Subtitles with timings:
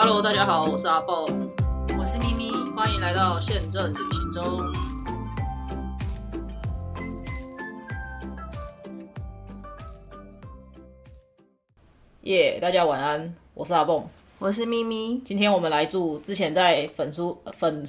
[0.00, 1.26] Hello，大家好，我是阿蹦，
[1.98, 4.62] 我是咪咪，欢迎来到宪政旅行中。
[12.20, 14.08] 耶，大家晚安，我是阿蹦。
[14.40, 17.82] 我是咪咪，今天我们来住之前在粉书粉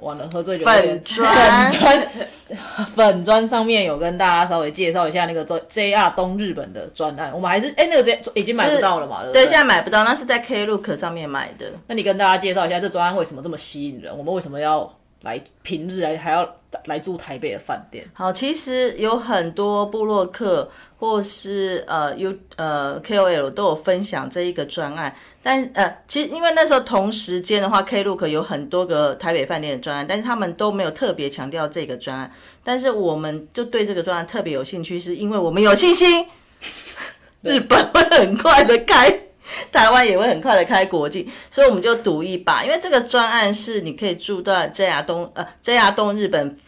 [0.00, 2.08] 完了喝醉酒粉砖
[2.94, 9.24] 粉砖上面有跟大家稍微介绍一下那个 J JR 东日本的专案，我们还是哎、那个 J 已经买不到了嘛？
[9.24, 11.72] 对对，对现在买不到，那是在 Klook 上面买的。
[11.88, 14.16] 那你跟大家介绍一下这专案为什么这么吸引人？
[14.16, 14.88] 我们为什么要
[15.22, 18.06] 来平日来还要来住台北的饭店？
[18.12, 32.30] 好，其实有很多部落客或是呃 U 呃 KOL 都有分享这一个专案，但呃，其实因为那时候同时间的话，Klook 有很多个台北饭店的专案，但是他们都没有特别强调这个专案，
[32.62, 36.26] 但是我们就对这个专案特别有兴趣，是因为我们有信心，
[37.42, 39.25] 日本会很快的开。
[39.70, 46.58] 台湾也会很快的开国境，所以我们就赌一把，因为这个专案是你可以住到 JR 东呃 JR 东日本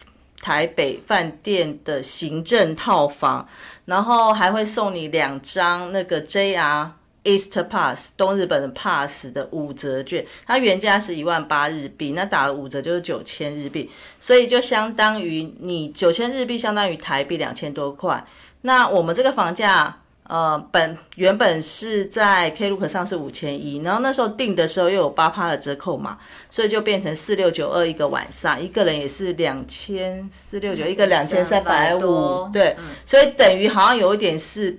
[0.41, 3.47] 台北饭店的行政套房，
[3.85, 6.89] 然后还会送你两张那个 JR
[7.23, 13.91] East Pass 东日本的 Pass 的五折券，它原价是一万八日币，那打了五折就是九千日币，
[14.21, 18.25] 所以就相当于你九千日币相当于台币两千多块。
[18.61, 19.99] 那我们这个房价。
[20.29, 26.19] 呃，本原本是在 Klook 上是五千一，然后那时候订的时候又有八趴的折扣嘛，
[26.51, 34.77] 所以就变成四六九二一个晚上，一个人也是两千四六九，一个两千三百五多，对，所以等于好像有一点是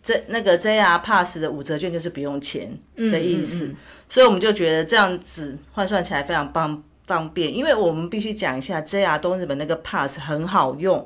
[0.00, 3.74] 这那个 JR Pass 的五折券就是不用钱的意思，
[4.08, 11.04] 所以我们就觉得这样子换算起来非常方方便，因为我们必须讲一下 JR 东日本那个 Pass 很好用，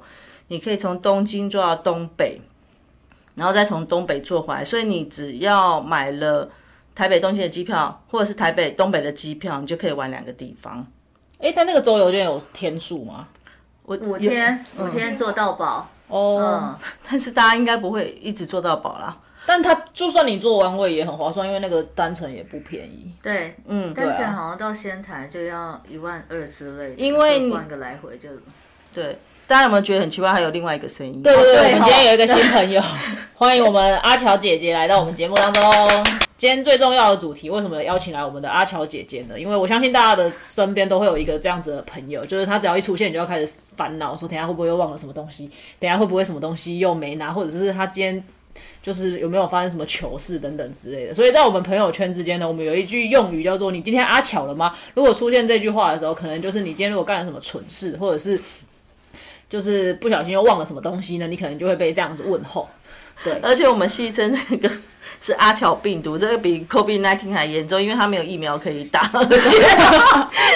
[0.48, 2.42] 你可以从东京坐到东北。
[3.38, 6.50] 然后再从东北坐回来，所以你只要买了
[6.94, 10.84] 台北东京的机票，或者是台北东北的机票，你就可以玩两个地方。
[11.38, 13.28] 哎，它那个周游券有天数吗？
[13.84, 15.88] 我五天，五天做到饱。
[16.08, 16.78] 哦，嗯，
[17.08, 19.16] 但是大家应该不会一直做到饱啦。
[19.46, 23.10] 但它就算你做完位也很划算，因为那个单程也不便宜。
[23.22, 28.28] 对，嗯，单程啊好像到仙台就要一万二之类的，因为换个来回就。
[28.94, 29.16] 对。
[29.46, 30.30] 大家有没有觉得很奇怪？
[30.30, 31.22] 还有另外一个声音？
[31.22, 32.82] 对对对，我们今天有一个新朋友，
[33.34, 35.62] 欢迎我们阿乔姐姐来到我们节目当中。
[36.36, 39.40] 今天最重要的主题，为什么邀请来我们的阿乔姐姐呢？
[39.40, 48.22] 因为我相信大家的身边都会有一个这样子的朋友，就是他只要一出现，你就要开始烦恼，说等下会不会又忘了什么东西，等下会不会什么东西又没拿，或者是他今天
[48.82, 51.14] 就是有没有发生什么糗事等等之类的。
[51.14, 58.38] 所以在我们朋友圈之间呢，我们有一句用语叫做“你今天阿巧了吗？”如果出现这句话的时候，可能就是你今天如果干了什么蠢事，或者是
[59.48, 62.68] 就是不小心又忘了什么东西呢，你可能就会被这样子问候。
[63.24, 64.70] 对，而且我们戏称这个
[65.20, 69.58] 是阿乔病毒，这个比 COVID 1 9还严重，因为它没有疫苗可以打，而且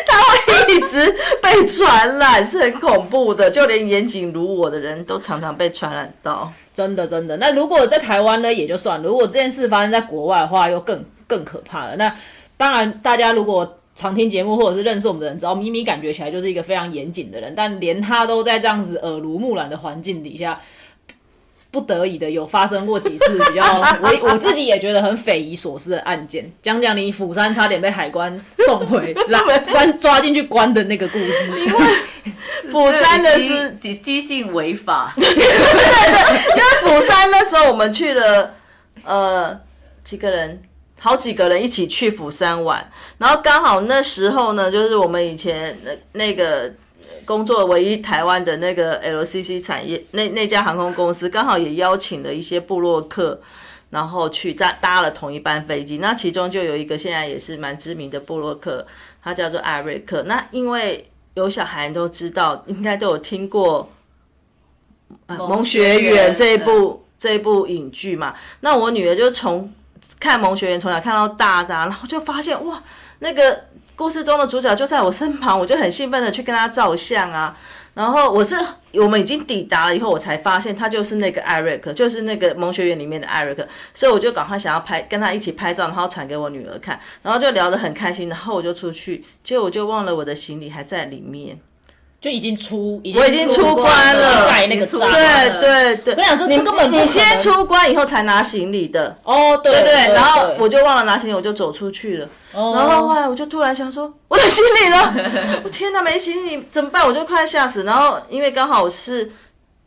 [0.06, 3.50] 它会一直被传染，是很恐怖的。
[3.50, 6.53] 就连严谨如我的人都常常被传染到。
[6.72, 7.36] 真的真的。
[7.38, 11.97] 那如果在台湾呢，也就算了；如果这件事发生在国外的话，又更更可怕了。
[11.97, 12.14] 那
[12.56, 20.60] 当然，大家如果常听节目或者是认识我们的人，知道咪咪感觉起来就是一个非常严谨的人，但连他都在这样子耳濡目染的环境底下。
[21.70, 23.64] 不得已的有发生过几次比较
[24.03, 29.64] 我 我自己也觉得很匪夷所思的案件，讲讲你釜山差点被海关送回拉关
[29.97, 31.50] 抓进去关的那个故事。
[32.70, 38.54] 釜山的是是激激进违法，对对因为釜山那时候我们去了，
[39.03, 39.59] 呃，
[40.04, 40.62] 几个人，
[41.02, 46.72] 好几个人一起去釜山玩，然后刚好那时候呢，就是我们以前那那个
[47.24, 53.41] 工作唯一台湾的那个 LCC 产业那那家航空公司，刚好也邀请了一些部落客。
[53.91, 58.86] 然后去搭搭了同一班飞机，那其中就有一个现在也是蛮知名的部落客，
[59.22, 60.22] 他叫做艾瑞克。
[60.22, 63.91] 那因为有小孩都知道，应该都有听过
[65.47, 68.34] 《蒙学园》这一部这一部影剧嘛。
[68.60, 69.71] 那我女儿就从
[70.22, 72.80] 看《萌学园》从小看到大的，然后就发现哇，
[73.19, 73.65] 那个
[73.97, 77.57] 故事中的主角就在我身旁，我就很兴奋的去跟他照相啊。
[77.95, 78.57] 然后我是
[78.95, 91.59] 我们已经抵达了以后，我才发现他就是那个艾瑞克，就是那个萌学园里面的艾瑞克，所以我就赶快想要拍跟他一起拍照，然后传给我女儿看，然后就聊得很开心，然后我就出去，结果我就忘了我的行李还在里面。
[92.22, 95.10] 就已经出，已我已经出关了盖那个章。
[95.10, 102.28] 对对对，我想这你这根本你先出关以后才拿行李的，哦，对对对对，然后我就忘了拿行李，我就走出去了。
[102.53, 105.15] 哦然后后来我就突然想说，我的行李呢？
[105.65, 107.04] 我天哪，没行李怎么办？
[107.04, 107.83] 我就快吓死。
[107.83, 109.28] 然后因为刚好是，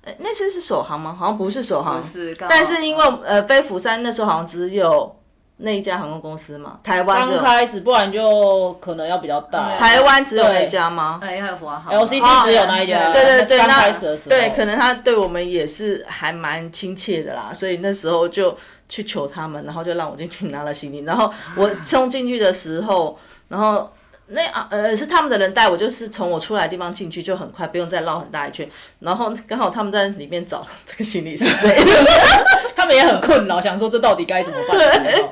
[0.03, 1.15] 呃那次是首航吗？
[1.17, 5.15] 好像不是首航，是但是因为呃飞釜山那时候好像只有
[5.57, 6.77] 那一家航空公司嘛？
[6.83, 9.75] 台湾刚开始，不然就可能要比较大。
[9.77, 11.19] 台湾只有那对家吗？
[11.21, 18.57] 哎，还有华航 LCC 只有那一家，对对对，刚那开始的时候，对，可能他对我们也是还蛮亲切的啦，所以那时候就
[18.89, 23.17] 去求他们，然后就让我进去拿了行李，然后我冲进去的时候，
[23.47, 23.89] 然后。
[24.27, 28.67] 那啊呃是他们的人带我，就是从我出来的地方进去就很快，不用再绕很大一圈。
[28.99, 31.83] 然后刚好他们在里面找这个行李是谁，
[32.75, 34.77] 他们也很困扰，想说这到底该怎么办？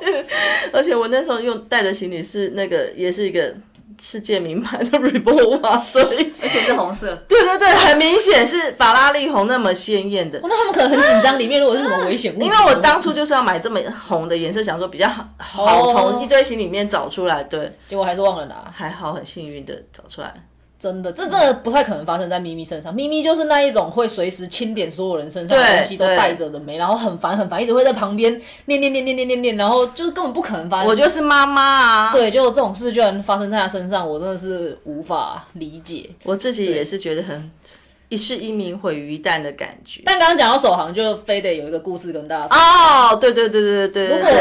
[0.72, 3.54] 而且我那时候用带的行李是那个也是一个
[4.02, 10.40] 世界名牌的 Reebok，所以而且是红色，对对对，很明显是法拉利红那么鲜艳的。
[10.44, 17.44] 那他们可能很紧张，里面如果是什么危险物，因为我当初就是要买这么红的颜色，想说比较好好从一堆行李里面找出来。
[17.44, 18.56] 对，结果还是忘了拿。
[18.74, 20.34] 还好很幸运的找出来。
[20.84, 22.94] 真的，这真的不太可能发生在咪咪身上。
[22.94, 28.30] 咪咪就是那一种会随时清点所有人身上的东西都带着的没，然后很烦很烦，一直会在旁边
[28.66, 30.88] 念念念念念念念，然后就是根本不可能发生。
[30.90, 36.10] 我就是妈妈啊，对，就这种事居然发生在他身上，我真的是无法理解。
[36.26, 37.50] 我自己也是觉得很
[38.14, 40.04] 一世英名毁于一旦的感觉。
[40.06, 42.60] 但刚刚讲到首航，就非得有一个故事跟大家分。
[42.60, 44.32] 哦，对对对对对对，如果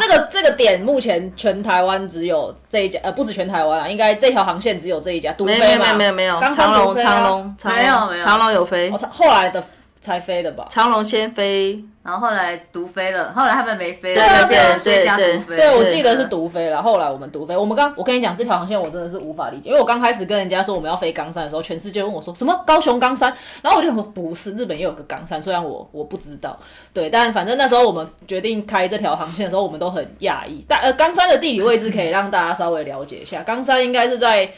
[0.00, 8.24] 这个这个点目前全台湾只有这一家，呃，不止全台湾啊，应该这条航线只有这一家，独没有没有没有没有，刚长龙长龙长龙没有没有。
[8.24, 8.90] 长龙有飞。
[8.90, 9.62] 哦，，后来的
[10.06, 10.68] 才飞的吧？
[10.70, 15.56] 长龙先飞，然后后来独飞了，后来他们没飞了，对对对对。
[15.56, 16.80] 对，我记得是独飞了。
[16.80, 26.56] 后来我们独飞，我们刚我跟你讲这条航线，我真的是无法理解，因为我刚开始跟人家说我们要飞冈山的时候，全世界问我说什么高雄冈山，然后我就想说不是，日本也有个冈山，虽然我我不知道，
[26.92, 30.64] 对，但反正那时候我们决定开这条航线的时候，我们都很讶异。
[30.68, 34.48] 但呃，冈山的地理位置可以让大家稍微了解一下，冈山应该是在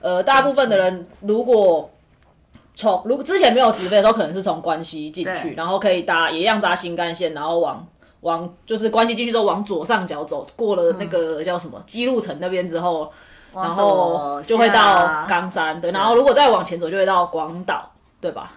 [0.00, 1.88] 呃大部分的人如果。
[2.76, 7.84] 从如果之前没有直飞的时候，可能是从关西进去，然后可以搭也一样搭新干线，然后往
[8.20, 13.10] 往就是关西进去之后往左上角走，过了那个叫什么基路城那边之后，
[13.52, 17.90] 然后就会到冈山，对，然后如果再往前走就会到广岛，
[18.20, 18.52] 对吧？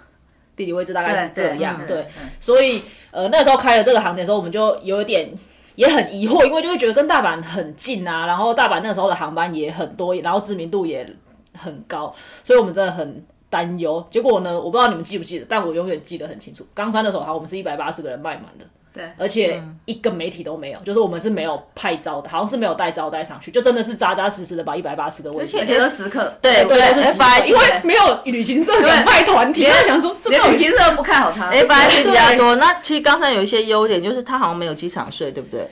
[0.56, 2.06] 地理位置大概是这样，对，
[2.40, 5.34] 所以呃那时候开了这个航点的时候，我们就有一点。
[5.76, 11.10] 也很疑惑，因为就会觉得跟大阪很近啊，然后大阪那时候的航班也很多，然后知名度也
[11.58, 12.14] 很高，
[12.44, 14.06] 所以我们真的很担忧。
[14.10, 16.66] 结果呢，我不知道你们记不记得，但我永远记得很清楚。
[16.74, 25.66] 冈山的首航我们是一百八十个人卖满的，对，而且一个媒体都没有，就是我们是没有派招的，好像是没有带招待上去，就真的是扎扎实实的把一百八十个位置而。
[25.66, 31.48] 且都是直客，对对，都是直 FI 因为没有旅行社敢卖团体，他想说这连到底是旅行社都不看好他。
[31.54, 32.56] F I 是比较多。
[32.56, 35.68] 那其实冈山有一些优点，就是它好像没有机场税，对不对？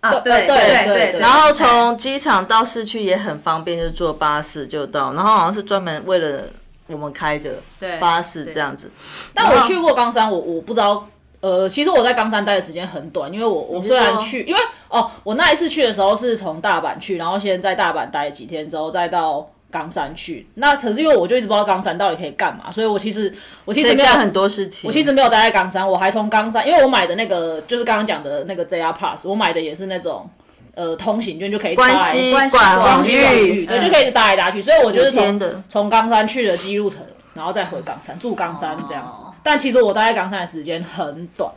[0.00, 5.12] 啊，对对对对对，然后从机场到市区也很方便，就坐巴士就到。
[5.14, 6.42] 然后好像是专门为了
[6.88, 8.90] 我们开的对巴士这样子。
[9.34, 11.08] 但我去过冈山，我我不知道。
[11.40, 20.48] 呃，其实我在冈山待的时间很短，因为我我虽然去，因为哦，我那一次去的时候是从大阪去，然后先在大阪待几天之后，再到冈山去。
[20.54, 23.32] 那可是因为我就一直不知道冈山到底可以干嘛，所以我其实
[23.64, 24.88] 我其实没有很多事情。
[24.88, 30.28] 我其实没有待在冈山，我还从冈山，因为我买的那个就是刚刚讲的那个 JR Pass，我买的也是那种
[30.76, 37.00] 呃通行券，就可以关系广关西广域，对，就可以打来打去，所以我就是从从冈山去了基路城，
[37.34, 39.34] 然后再回冈山住冈山这样子哦。
[39.42, 41.50] 但其实我待在冈山的时间很短，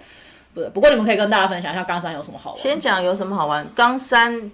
[0.54, 0.62] 不。
[0.74, 2.60] 不过你们可以跟大家分享一下冈山有什么好玩。
[2.60, 3.68] 先讲有什么好玩。
[3.76, 4.52] 冈山，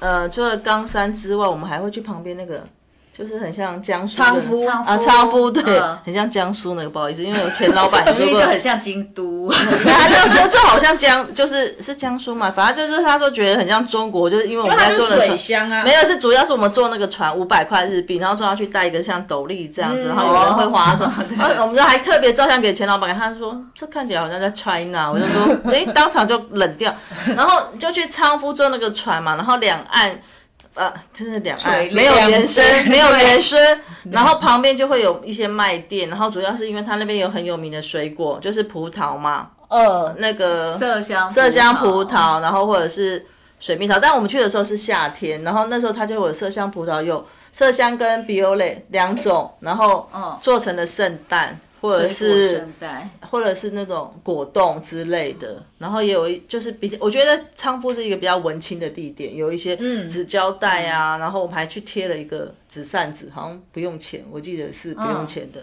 [0.00, 2.62] 呃，除了冈山之外，我们还会去旁边那个，
[3.16, 9.48] 就是很像江苏的昌夫啊，昌夫对，嗯很像江苏那个，不好意思，因为有前老板说明明过就，很像京都。
[9.52, 15.38] 他就说这好像江，就是是江苏嘛，反正就是他说觉得很像中国，就是因为我们在坐的船。
[15.38, 26.92] 乡啊，没有，是主要是我们坐那个船五百块日币，然后坐上去带一个像斗笠这样子，嗯然后有人会划船， 然后我们就还特别照相给钱老板看，他说这看起来好像在 China，我就说诶，当场就冷掉，
[27.36, 30.18] 然后就去仓夫坐那个船嘛，然后两岸。
[30.74, 33.58] 呃，真的两岸没有两原生，没有原生，
[34.10, 43.24] 然后旁边就会有一些卖店，然后主要是因为它那边有很有名的水果，就是葡萄嘛，呃，那个麝香麝香葡萄，然后或者是
[43.60, 43.98] 水蜜桃。
[44.00, 47.24] 但我们去的时候是夏天，然后那时候它就有麝香葡萄，有
[47.56, 50.36] 麝香跟 Biole 两种，然后嗯。
[50.40, 52.66] 做成的圣诞，或者是
[53.30, 55.62] 或者是那种果冻之类的。
[55.78, 59.76] 然后也有一就是比较，我觉得仓库是一个比较文青的地点，有一些
[60.08, 65.62] 纸胶带啊，然后我们还去贴了一个纸扇子，好像不用钱，我记得是不用钱的。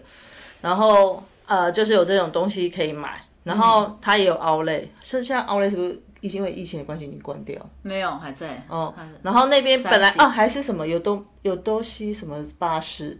[0.61, 7.05] 然后呃，就是有这种东西可以买，然后它也有 Outlet，剩下 Outlet 是不是因为疫情的关系？
[7.05, 7.59] 已经关掉？
[7.81, 8.63] 没有还在。
[8.69, 8.93] 哦。
[9.23, 13.19] 然后那边本来三井哦还是什么有东有东西什么巴士，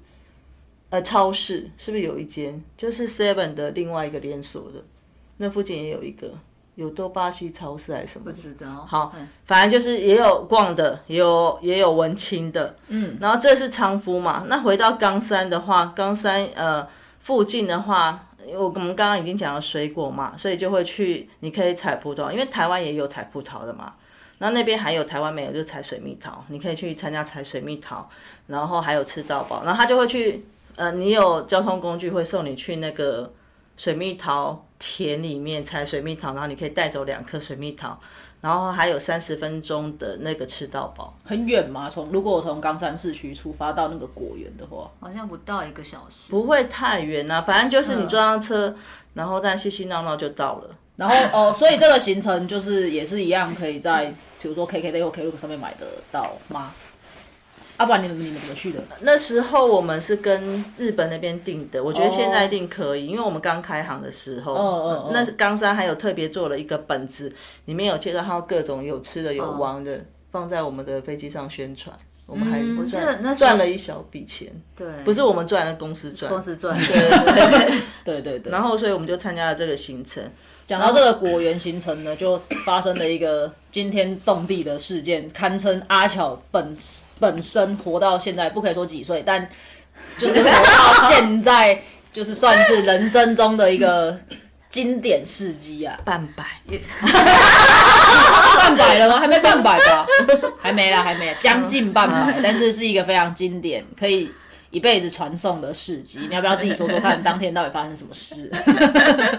[0.92, 2.64] 呃超市是不是有一间？
[2.78, 4.84] 就是 Seven 的另外一个连锁的，
[5.38, 6.32] 那附近也有一个。
[6.76, 8.42] 有多巴西超市还是什么不？
[8.42, 8.86] 知道。
[8.88, 14.46] 好嗯，反正就是也有逛的，也有也有文青的，嗯，然后这是昌夫嘛。
[14.48, 16.88] 那回到冈山的话，冈山呃
[17.20, 23.94] 附近的话，我我们刚刚已经讲了水果嘛，所以就会去，你可以采葡萄，因为台湾也有采葡萄的嘛。
[24.40, 28.10] 然后那边还有台湾没有，就是采水蜜桃，你可以去参加采水蜜桃，
[28.48, 30.44] 然后还有吃到饱，然后他就会去，
[30.76, 33.32] 呃，你有交通工具会送你去那个
[33.78, 38.00] 水蜜桃田里面采水蜜桃，然后你可以带走两颗水蜜桃，
[38.42, 41.16] 然后还有三十分钟的那个吃到饱。
[41.24, 41.90] 很远吗？
[41.90, 46.30] 从如果我从冈山市区出发到那个果园的话，好像不到一个小时。
[46.30, 48.76] 不会太远啊，反正就是你坐上车，
[49.14, 50.76] 然后但嘻嘻闹闹就到了。
[50.96, 56.72] 然后哦， 所以这个行程就是也是一样，可以在比如说 KKday 或 Klook 上面买得到吗？
[57.82, 58.80] 要、不然你们你们怎么去的？
[59.02, 67.32] 那时候我们是跟日本那边订的，我觉得现在一定可以，因为我们刚开行的时候，那是冈山还有特别做了一个本子，
[67.66, 71.96] 里面有介绍它各种有吃的有玩的，放在我们的飞机上宣传，
[72.32, 74.48] 我们还我记得那赚了一小笔钱，
[74.78, 76.74] 对，不是我们赚，那公司赚，公司赚。
[76.78, 77.82] 对对对。
[78.06, 78.50] 对对对。
[78.54, 80.24] 然后所以我们就参加了这个行程。
[80.66, 86.74] 讲到这个果园行程呢，就发生了一个惊天动地的事件，堪称阿巧本
[87.20, 89.50] 本身活到现在，不可以说几岁，但
[90.18, 91.82] 就是活到现在，
[92.14, 94.18] 就是算是人生中的一个
[94.72, 96.00] 经典事迹啊！
[96.06, 96.46] 半百，
[98.58, 99.20] 半百了吗？
[99.20, 100.08] 还没半百吧？
[100.58, 104.32] 还没啦，还没，将近半百，但是是一个非常经典，可以
[104.70, 106.22] 一辈子传颂的事迹。
[106.30, 108.50] 你要不要自己说说看，当天到底发生什么事？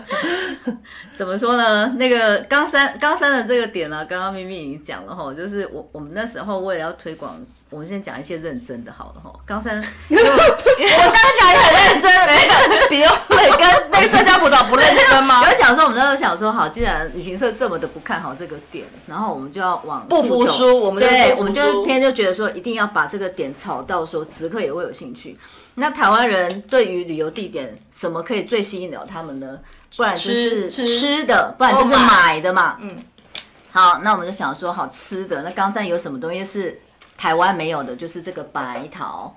[1.16, 1.94] 怎么说呢？
[1.98, 7.40] 那个冈山冈山的这个点呢、刚刚咪咪已经讲了哈，就是我我们那时候为了要推广，
[7.72, 9.32] 我们先讲一些认真的好了哈。
[9.44, 15.42] 冈山，我刚刚讲也很认真，没有比如会跟那个社交辅导不认真吗？
[15.50, 25.38] 有讲说我们那时候想说，好，既然旅行社这么的不看好这个点，然后我们就要往不服输我们就对，我们就输偏就觉得说，一定要把这个点炒到说直客也会有兴趣。
[25.74, 29.58] 那台湾人对于旅游地点什么可以最吸引了他们呢？
[29.96, 32.76] 不然就是吃的，不然就是买的嘛。
[32.80, 32.96] 嗯，
[33.70, 36.80] 好，那我们就想说，好吃的，那冈山有什么东西是
[37.22, 37.94] 台湾没有的？
[37.94, 39.32] 就是这个白桃。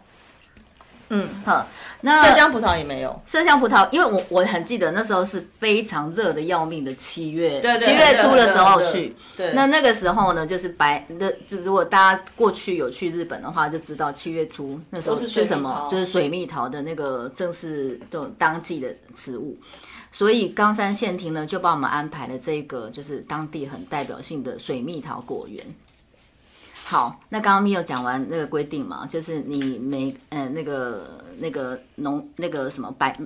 [1.10, 1.68] 嗯，好，
[2.02, 3.22] 那麝香葡萄也没有。
[3.28, 9.16] 麝香葡萄，因为我我很记得那时候是非常热的要命的七月，对对七月初的时候去。
[9.38, 19.56] 对，那那个时候呢，就是白，那就如果大家过去有去日本的话，就知道七月初那时候都是什么桃，就是水蜜桃的那个正是这种当季的植物。
[20.12, 25.64] 所以冈山县厅呢，就帮我们安排了这个，就是当地很代表性的水蜜桃果园。
[26.88, 33.18] 好，那刚刚咪有讲完那个规定嘛，就是你每呃那个那个农那个什么白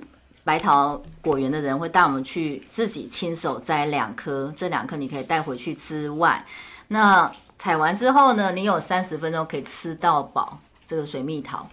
[0.42, 6.42] 白桃果园的人会带我们去自己亲手摘两颗，这两颗你可以带回去之外，
[6.88, 11.68] 那采完之后呢，你有三十分钟可以吃到饱这个水蜜桃。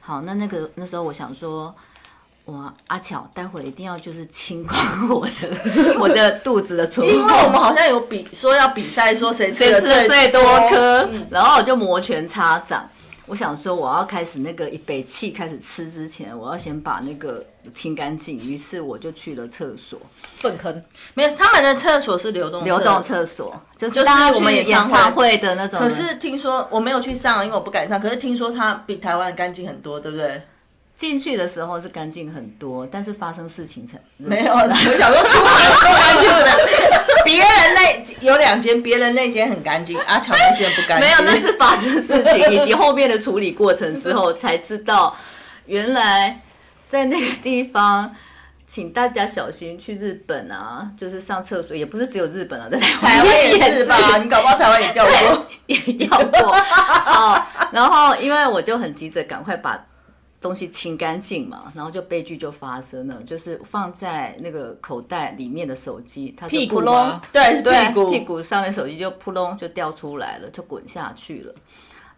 [0.00, 1.74] 好，那那个那时候我想说。
[2.44, 12.88] 我阿巧，待会一定要就是清空我的 我的肚子的存货，因为我们好像有比说要比赛，说谁吃的谁吃的最多颗，嗯然后我就摩拳擦掌。
[13.26, 18.36] 我想说，我要开始那个一杯气开始吃之前，我要先把那个清干净。
[18.36, 19.98] 于是我就去了厕所，
[20.36, 20.82] 粪坑，
[21.14, 25.78] 没有，他们的厕所是流动流动厕所，就是就是大家我们去演唱会演唱会的那种。
[25.78, 27.98] 可是听说我没有去上，因为我不敢上。
[27.98, 30.42] 可是听说它比台湾干净很多，对不对？
[31.02, 37.24] 进去的时候是干净很多，但是发生事情才没有， 我想说出来不干净的。
[37.24, 41.08] 别人那有两间，别人那间很干净，阿乔那间不干净。
[41.08, 45.16] 没有，那是发生事情以及后面的处理过程之后才知道，
[45.66, 46.40] 原来
[46.88, 48.14] 在那个地方，
[48.68, 53.96] 请大家小心去日本啊，就是上厕所，也不是只有日本啊，在台台湾 也是是吧？
[54.22, 55.46] 你搞不好台湾也掉过。
[55.66, 57.42] 也掉过哦。
[57.72, 59.84] 然后因为我就很急着赶快把
[60.42, 68.10] 东西清干净嘛，然后就悲剧就发生了，就是放在那个口袋里面的手机，它就屁股扑隆吗对，是对，屁股。
[68.10, 71.54] 屁股上面手机就扑隆就掉出来了，就滚下去了。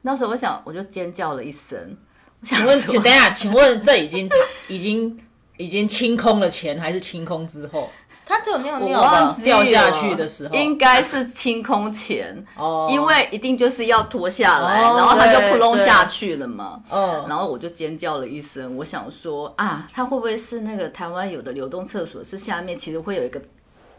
[0.02, 1.97] 那时候我想，我就尖叫了一声。
[2.43, 4.28] 请问，请等一下，请问这已经
[4.69, 5.19] 已经
[5.57, 7.90] 已经清空了钱，还是清空之后？
[8.26, 10.54] 他只有尿我尿掉下去的时候。
[10.54, 12.88] 应该是清空前，哦。
[12.90, 16.83] 因为一定就是要脱下来，哦然后它就扑隆下去了嘛。
[16.90, 23.40] 嗯，然后我就尖叫了一声，我想说啊，它会不会是那个台湾有的流动厕所是下面其实会有一个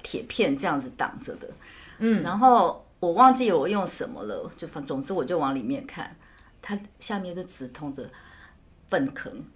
[0.02, 1.48] 铁片这样子挡着的？
[2.00, 6.16] 嗯，然后我忘记我用什么了，就反总之我就往里面看，
[6.62, 8.04] 它下面就直通着
[8.90, 9.32] 粪坑，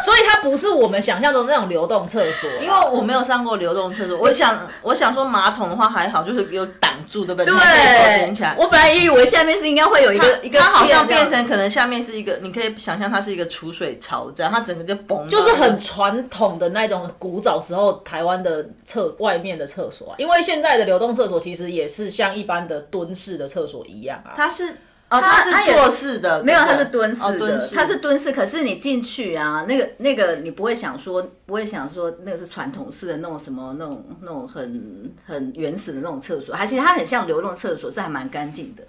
[0.04, 7.52] 所以它不是我们想象中的那种流动厕所，因为我没有上过流动厕所，我想 我想说马桶的话还好，就是有挡住，对不对？
[7.52, 8.54] 你还可以手捡起来。
[8.58, 20.14] 我本来以为下面是应该会有一个一个它好像变成可能下面是一个，你可以想象它是一个储水槽这样，它整个就崩就是很传统的那种古早时候台湾的厕外面的厕所啊。
[20.18, 24.32] 因为现在的流动厕所其实也是像一般的蹲式的厕所一样啊。
[24.36, 24.76] 它是
[25.10, 28.30] 哦，它它是坐式的，没有，对不对它是蹲式的，哦蹲式它是蹲式。
[28.32, 38.84] 可是你进去啊，那个那个你不会想说，不会想说那个是传统式的那种什么那种那种很很原始的那种厕所，还其实它很像流动厕所，是还蛮干净的。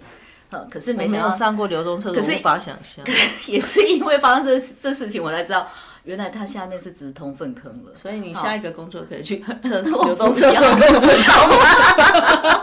[0.50, 3.04] 呃，可是没想到有上过流动厕所，可是无法想象。
[3.48, 5.66] 也是因为发生这这事情，我才知道
[6.04, 7.92] 原来它下面是直通粪坑了。
[8.00, 11.10] 所以你下一个工作可以去厕所 流动厕所工作。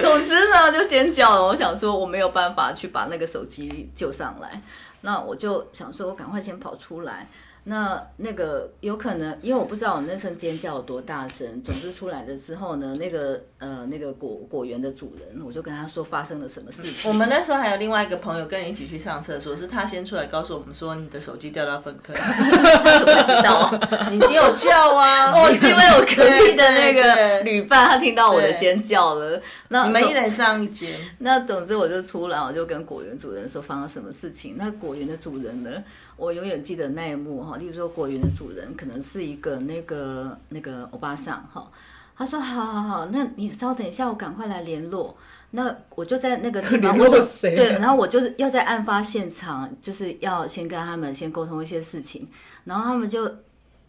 [0.00, 1.42] 总之呢，就尖叫了。
[1.42, 4.60] 我想说我没有办法去把那个手机救上来，
[5.00, 7.28] 那我就想说，我赶快先跑出来。
[7.66, 11.62] 那那个有可能，因为我不知道我那声尖叫有多大声。
[11.62, 17.10] 总之出来了之后呢，那个呃那个果果园的主人，我就跟他说发生了什么事情。
[17.10, 23.80] 我们那时候还有另外一个朋友跟你一起去上厕所，是他先出来告诉我们说你的手机掉到粪坑， 怎么知道？
[24.10, 25.32] 你 你有叫啊？
[25.32, 29.40] 哦，是因为我隔壁的那个对旅伴，他听到我的尖叫了。
[29.68, 34.56] 那总你们一人上一间，那总之我就出来，我就跟果园主人说发生什么事情。
[34.58, 35.70] 那果园的主人呢，
[36.16, 37.56] 我永远记得那一幕哈。
[37.56, 41.70] 例如说，果园的主人可能是一个那个那个欧巴桑哈，
[42.16, 45.16] 他说好好好，那你稍等一下，我赶快来联络。
[45.50, 52.28] 那我就在那个地方，我就谁对，然后我就是要在案发现场，就是要先跟他们先沟通一些事情，
[52.64, 53.32] 然后他们就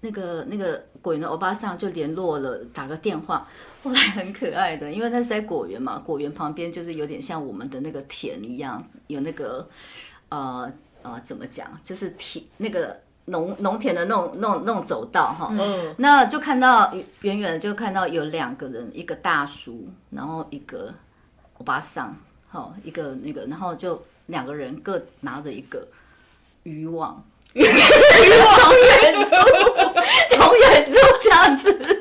[0.01, 3.47] 那个那个果园的欧巴桑就联络了，打个电话。
[3.81, 9.67] 后来很可爱的，因为那是在果园嘛，果园旁边就是有点像我们的那个田一样，有那个
[10.29, 10.71] 呃
[11.05, 15.49] 呃怎么讲，就是田那个农农田的那种那种那种走道哈。
[15.51, 20.91] 嗯，那就看到远远的就看到有两个人，一个大叔，然后一个
[21.59, 22.17] 欧巴桑，
[22.49, 25.87] 好一个那个，然后就两个人各拿着一个
[26.63, 27.23] 渔网。
[27.55, 29.29] 渔网从远处，
[30.31, 31.94] 从远处这样子，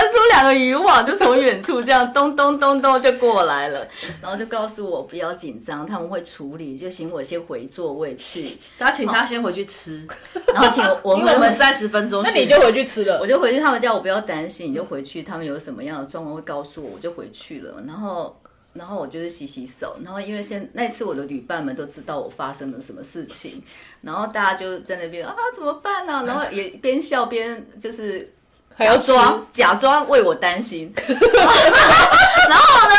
[0.00, 3.86] 伸出两个渔网，就从远处这样咚咚咚咚就过来了，
[4.20, 10.06] 然后就告诉我不要紧张，他们会处理，就请我先回座位去，他请他先回去吃，
[10.52, 13.18] 然后请我我因为我们三十分钟，那你就回去吃了。
[13.20, 13.28] 我。
[13.28, 17.74] 就回去，他们叫我不要担心，你就回去，他们有什么样的状况会告诉我，我就回去了。
[17.86, 18.34] 然后，
[18.72, 23.62] 然后我就是洗洗手，然后因为现那次我的旅伴们都知道我发生了什么事情，
[24.00, 28.32] 然后大家就在那边啊怎么办呢、然后也边笑边就是
[28.78, 29.12] 还要吃。
[29.12, 30.90] 装假装为我担心，
[32.48, 32.94] 然后呢，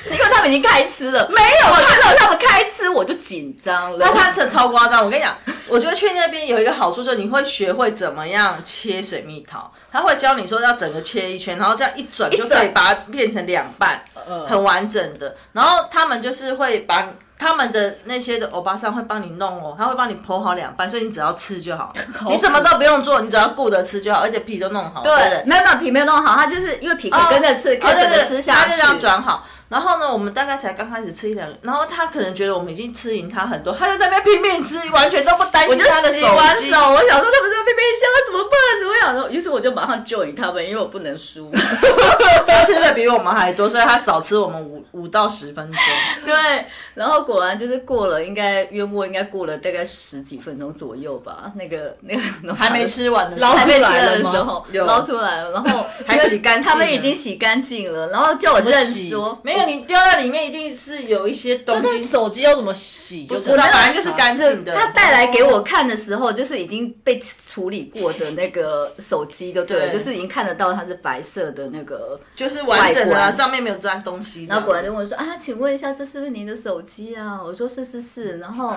[0.10, 3.98] 因为他们已经开吃了，没有，我看到他们开吃我就紧张了。
[4.00, 4.14] 那。
[4.14, 5.36] 他这超夸张，我跟你讲，
[5.68, 14.46] 我觉得去那边有一个好处，就是你会学会怎么样切水蜜桃，他会教你说要整个切一圈，然后这样一转就可以把它变成两半，嗯。
[14.46, 15.36] 很完整的。
[15.52, 17.06] 然后他们就是会把
[17.44, 21.92] 他们的那些的欧巴桑会帮你弄哦，他会帮你剖好两半，所以你只要吃就好，
[22.26, 25.44] 你什么都不用做，你只要顾着吃就好，而且皮都弄好，对不对对，？
[25.44, 28.60] 没有没有皮没有弄好，他就是因为皮可以跟着吃，可以整个哦对对吃下去。
[28.60, 29.46] 他就这样转好。
[29.68, 38.52] 然后呢，我们大概才刚开始吃一两，然后他可能觉得我们已经吃赢他很多，他就在那边拼命吃，完全都不担我就心他的洗手，我想说他们在被被笑，怎么办？
[38.80, 39.28] 怎么想说？
[39.30, 41.50] 于是我就马上 join 他们，因为我不能输。
[42.46, 45.80] 他吃的比我们还多，所以他少吃我们五五到十分钟。
[46.24, 51.52] 对，然后果然就是过了，应该约莫应该过了大概十几分钟左右吧。
[51.56, 59.38] 那个那个还没吃完的时候捞出来了吗的时候捞出来了，然后 还洗干净他们已经洗干净了，然后叫我认洗说。
[59.42, 62.04] 没有，你丢在里面一定是有一些东西。
[62.04, 63.26] 手机要怎么洗？
[63.26, 64.74] 就不知道，反正就是干净的。
[64.74, 72.20] 他带来给我看的时候，就是已经被处理过的那个手机，就对了，对就是已经看得到它是白色的那个。
[72.36, 74.46] 就是完整的上面没有沾东西。
[74.46, 78.38] 然后果然就问我说：“啊，请问一下，这是不是您的手机啊？”我说：“是是是。
[78.40, 78.72] ”然后，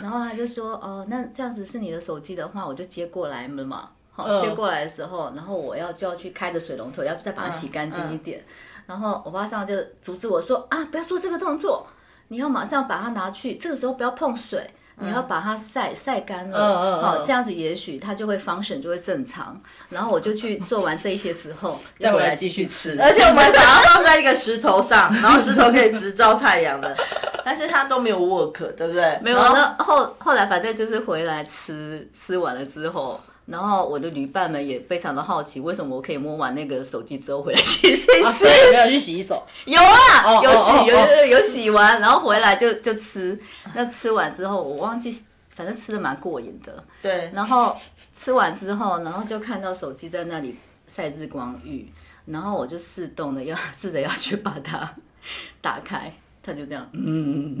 [0.00, 3.90] 然后他就说：“哦，那这样子是你的手机的话，我就接过来了嘛。
[4.10, 8.42] 好，嗯接过来的时候，然后我要就要去开着水龙头，要再把它洗干净一点。
[8.86, 11.86] 然后我爸上就阻止我说：“啊，不要做这个动作，
[12.28, 14.68] 你要马上把它拿去，这个时候不要碰水。”
[15.00, 19.60] 你要把它晒晒干了，好，嗯这样子也许它就会 function 就会正常。
[19.88, 26.96] 然后我就去做完这些之后， 再回来来继续吃而且我们把它放在一个石头上，然后石头可以直照太阳的，
[27.44, 29.18] 但是它都没有 work，对不对？
[29.22, 38.10] 没有，那后后来反正就是回来吃，吃完了之后，然后我的旅伴们也非常的好奇，为什么我可以摸完那个手机之后回来继续吃？
[38.22, 38.34] 啊，
[38.70, 39.42] 没有去洗手。
[39.64, 43.40] 有啊，有洗，有有洗完，然后回来就就吃。
[43.74, 45.10] 那吃完之后，我忘记
[45.54, 46.84] 反正吃的蛮过瘾的。
[47.00, 47.74] 对，然后
[48.14, 50.54] 吃完之后，然后就看到手机在那里
[50.86, 51.90] 晒日光浴，
[52.26, 54.94] 然后我就试动的要试着要去把它
[55.62, 56.12] 打开，
[56.48, 57.54] 它就这样，嗯，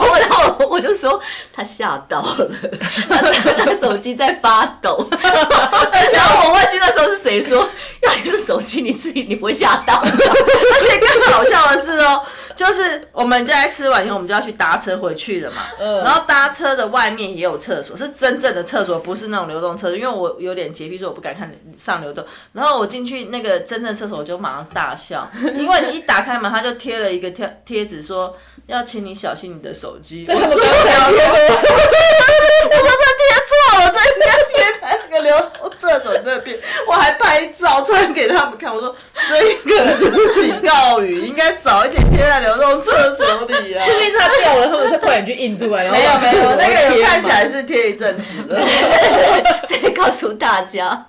[0.00, 1.20] 我然后我就说
[1.52, 2.48] 他吓到了，
[3.08, 3.16] 他
[3.64, 7.68] 他手机在发抖，然后我忘记那时候是谁说，
[8.06, 12.22] 要你是手机你自己你不会吓到，而且更好笑的是哦，
[12.54, 15.62] 就是我们在吃完以后，我们就要去搭车回去了嘛。
[15.78, 19.96] 然后搭车的外面也有厕所，是真正的厕所，不是那种流动厕所。
[19.96, 22.24] 因为我有点洁癖，所以我不敢看上流动。
[22.52, 28.36] 然后我进去那个真正的厕所，我就马上大笑， 因为你一打开门，他就贴了一个贴贴纸说
[28.66, 30.22] 要请你小心你的手机。
[30.24, 31.34] 所以他们我说刚才贴的
[32.70, 35.36] 我说这贴错了，这应该贴在那个流
[36.04, 36.56] 所那边。
[36.86, 38.94] 我还拍照传给他们看，我说
[39.28, 43.84] 这个警告语应该早一点贴在流动厕所里啊。
[43.84, 45.88] 说明它掉了，他们就快点去印出来。
[45.90, 48.60] 没有没有，那个贴看起来是贴一阵子的。
[49.66, 51.06] 所以告诉大家，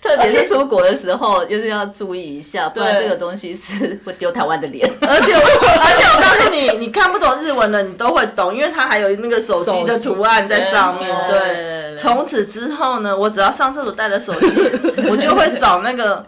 [0.00, 4.88] 特别是出国的时候，就是要注意一下，不然这个东西是会丢台湾的脸。
[5.02, 11.10] 而且我，而且我告诉你，你看不懂日文的，你都会懂，因为它还有那个手机的图案在上面。
[11.28, 14.70] 对对，从此之后呢，我只要上厕所带着手机，
[15.10, 16.24] 我就会找那个。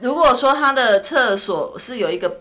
[0.00, 2.40] 如果说他的厕所是有一个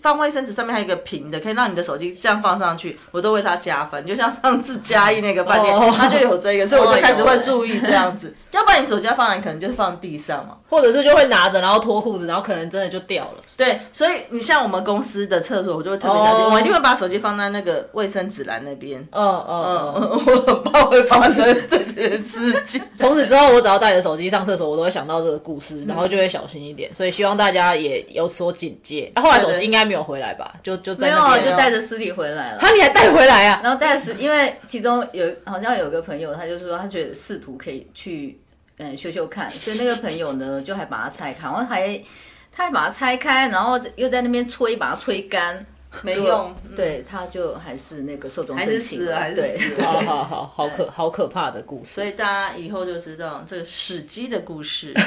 [0.00, 4.06] 放卫生纸，上面还有一个平的，可以让你的手机这样放上去，我都为他加分。
[4.06, 8.32] 就像上次嘉义那个饭店，哦他就有这个，所以我就开始会注意这样子。
[8.52, 10.56] 要不然你手机要放哪里，可能就是放地上嘛。
[10.68, 13.42] 或者是就会拿着，然后脱裤子，然后可能真的就掉了。
[13.56, 19.00] 对，所以你像我们公司的厕所，我就会特别小心，哦我一定会把手机放在那个卫生纸栏那边。
[19.10, 19.94] 嗯嗯嗯。
[19.94, 22.80] 嗯，我很怕会发生这件事情。
[22.94, 26.92] 从此之后，我只要带着手机上厕所，我都会想到这个故事，然后就会小心一点。
[26.94, 29.12] 所以希望大家也有所警戒。
[29.14, 30.54] 啊、后来手机应该没有回来吧？
[30.62, 31.50] 就就在没有啊，那边。
[31.50, 32.58] 就带着尸体回来了。
[32.58, 33.60] 他你还带回来啊？
[33.62, 38.40] 然后但是因为其中有好像有个朋友，他就说他觉得试图可以去
[38.78, 42.02] 嗯修修看，所以那个朋友呢就还把它拆开，然后还
[42.50, 45.64] 他还把它拆开，然后又在那边吹，把它吹干，
[46.02, 49.58] 没用，对，他就还是那个寿终还是死了，还是对。
[49.58, 50.06] 死 好了。
[50.06, 51.90] 好好，好可好可怕的故事。
[51.90, 54.94] 所以大家以后就知道这个史记的故事。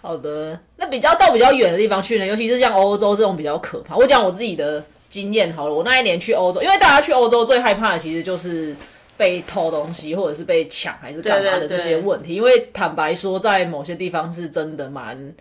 [0.00, 3.96] 好的，那比较到比较远的地方去呢，尤其是像欧洲这种比较可怕。
[3.96, 8.76] 我讲我自己的经验好了，我那一年去欧洲，因为大家去欧洲最害怕的其实就是
[9.16, 12.34] 被偷东西，或者是被抢，还是干嘛的这些问题。
[12.34, 15.34] 因为坦白说，在某些地方是真的蛮。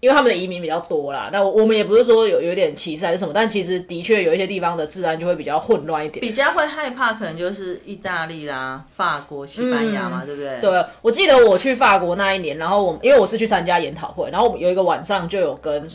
[0.00, 6.20] 因为他们的移民比较多啦，那我们也不是说有有点歧视还是什么，但其实的确有一些地方的治安就会比较混乱一点。
[6.20, 10.58] 比较会害怕，可能就是意大利啦、法国、西班牙嘛，对不对？
[10.62, 15.86] 对，我记得我去法国那一年，然后我因为我是去参加研讨会，然后我们有一个晚上就有跟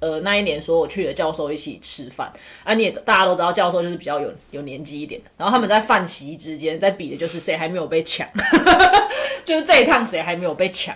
[0.00, 2.32] 呃那一年所有去的教授一起吃饭
[2.64, 8.26] 啊，你也大家都知道，教授就是比较有有年纪一点的，然后他们在饭席之间在比的就是谁还没有被抢，
[9.46, 10.92] 就是这一趟谁还没有被抢。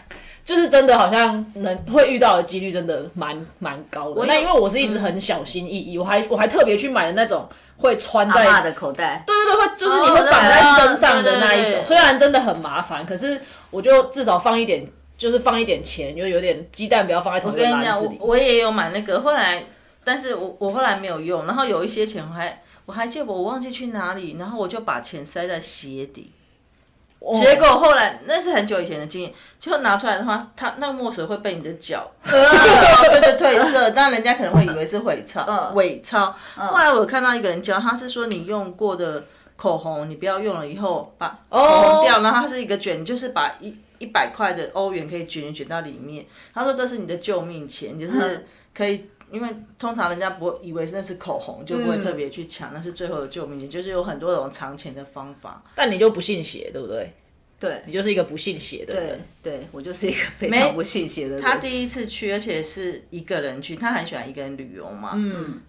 [0.46, 4.20] 就是真的好像能会遇到的几率真的蛮蛮高的。
[4.20, 13.40] 有那因为我是一直很小心翼翼，我还我还特别去买的那种会穿在的口袋，对对对，会就是你哦会绑在身上的那一种，对对对虽然真的很麻烦，可是
[13.72, 14.86] 我就至少放一点，
[15.18, 18.16] 就是放一点钱，就有点鸡蛋不要放在同一个我跟你讲，篮子里。
[18.20, 19.64] 我我也有买那个，后来，
[20.04, 26.30] 但是我我后来没有用，然后有一些钱我还我还记得我忘记去哪里，然后我就把钱塞在鞋底。
[27.18, 36.34] 哦结果后来那是很久以前的经验，就拿出来的话，它那个墨水会被你的脚， 对对褪色，但人家可能会以为是伪钞，嗯伪钞。
[36.54, 39.24] 后来我看到一个人教，他是说你用过的
[39.56, 46.26] 口红，你不要用了以后把口红掉，然后它是一个卷，就是把一一百块的欧元可以卷卷到里面。
[46.54, 49.10] 他说这是你的救命钱，就是嗯可以。
[49.30, 55.62] 因为通常人家不会以为那是口红，就不会特别去抢，那是最后的救命钱，就是有很多种藏钱的方法。
[55.74, 57.12] 但你就不信邪，对不对？
[57.58, 59.20] 对你就是一个不信邪的对人。
[59.42, 61.42] 对，我就是一个非常不信邪的人。
[61.42, 65.12] 他第一次去，而且是一个人去，他很喜欢一个人旅游嘛。
[65.14, 65.60] 嗯，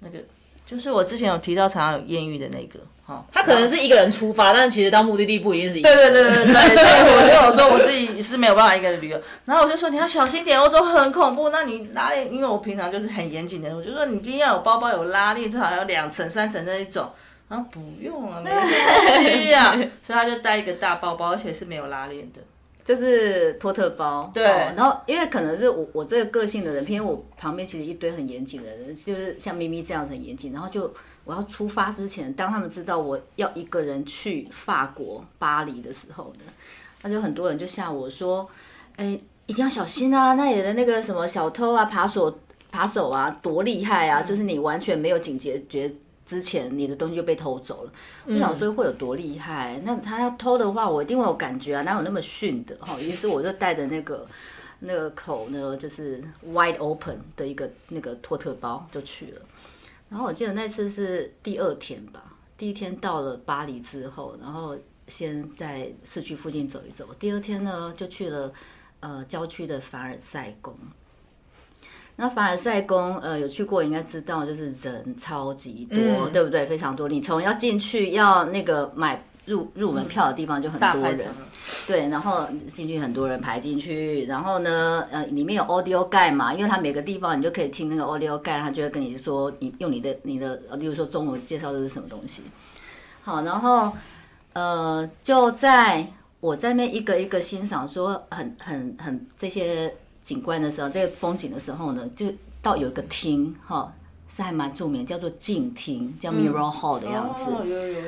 [0.00, 0.18] 那个
[0.66, 6.12] 就是我之前有提到常常有艳遇的那个，哈、他可能是一个人出发，但其实到目的地不一定是一个对人。
[6.12, 11.50] 对对对对，所以我就有说我自己是没有办法一个人旅游，然后我就说你要小心点，欧洲很恐怖。
[11.50, 17.08] 那你拉链，因为我平常就是很严谨的，我就说你一定要有包包有拉链，最好要两层三层那一种。
[17.48, 18.66] 然后不用啊，没关
[19.22, 19.70] 系啊、
[20.04, 22.40] 所以他就带一个大包包，而且是没有拉链的。
[22.86, 30.94] 就是托特包，对哦然后因为可能是我我这个个性的人，偏我旁边其实一堆很严谨的人，就是像咪咪这样子很严谨，然后就
[31.24, 36.44] 我要出发之前，当他们知道我要一个人去法国巴黎的时候呢，
[37.02, 38.48] 那就很多人就吓我说，
[38.94, 42.38] 哎，一定要小心啊，那里的那个什么小偷啊、扒手。
[42.68, 45.90] 扒手啊多厉害啊，就是你完全没有警觉觉
[46.26, 47.92] 之前，你的东西就被偷走了。
[48.26, 49.80] 我想说会有多厉害？
[49.84, 52.76] 那他要偷的话，我一定会有感觉啊，哪有那么逊的？
[52.80, 54.26] 哈，于是我就带着那个
[54.80, 59.40] 那个口呢，就是 wide open 的一个那个托特包就去了。
[60.08, 62.22] 然后我记得那次是第二天吧，
[62.58, 64.76] 第一天到了巴黎之后，然后
[65.08, 67.08] 先在市区附近走一走。
[67.18, 68.52] 第二天呢，就去了
[69.00, 70.76] 呃郊区的凡尔赛宫。
[72.18, 76.64] 那凡尔赛宫，呃，有去过应该知道，就是人超级多，对不对？
[76.64, 77.06] 非常多。
[77.06, 81.26] 你从要进去要那个买入入门票的地方就很多人，
[81.86, 92.42] 对，然后进去很多人排进去，然后呢，呃，里面有 audio guide 嘛，因为它每个地方你就可以听那个 audio guide，他就会跟你说，你用你的你的，例如说中文介绍这是什么东西。
[93.22, 93.92] 好，然后
[94.54, 96.06] 呃，就在
[96.40, 99.94] 我在那一个一个欣赏说很很很这些。
[100.26, 102.26] 景观的时候，这个风景的时候呢，就
[102.60, 103.92] 到有一个厅，哈，
[104.28, 107.44] 是还蛮著名，叫做静厅，叫 Mirror Hall 的样子。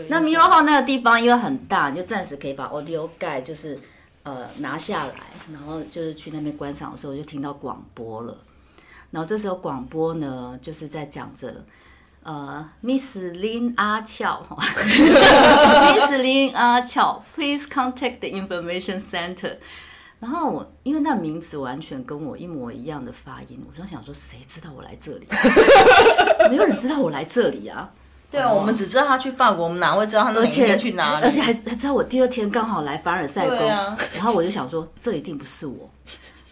[0.09, 3.79] 那 Mirror Hall 那个地方因为很大，就暂时可以把 audio 盖就是
[4.25, 5.13] 呃拿下来，
[5.53, 8.37] 然后就是去那边观赏的时候，就听到广播了。
[9.13, 11.65] 然后这时候广播呢，就是在讲着
[12.25, 19.59] 呃，Miss Lin 阿俏，Miss Lin 阿俏，Please contact the information center。
[20.21, 25.29] 然后我因为那名字完全跟我一模一样的发音，我就想说，谁知道我来这里？
[26.51, 27.89] 没有人知道我来这里啊！
[28.29, 31.25] 对啊，我们只知道他去法国，我们哪会知道他那天去哪里？
[31.25, 33.59] 而且还还知道我第二天刚好来凡尔赛宫，
[34.17, 35.89] 然后我就想说，这一定不是我，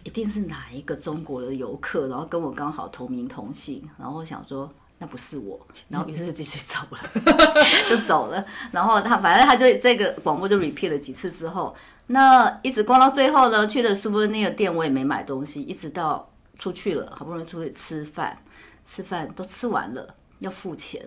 [0.03, 6.99] 一定是哪一个中国的游客，然后跟我刚好同名同姓，然后我想说那不是我，然后于是就继续走了，
[7.89, 8.43] 就走了。
[8.71, 11.75] 然后他反正他就这个广播就 repeat 了几次之后。
[12.09, 18.37] 那一直逛到最后呢，去了 Souvenir 店，我也没买东西，一直到出去了，好不容易出去吃饭，
[18.85, 20.07] 吃饭都吃完了，
[20.39, 21.01] 要付钱，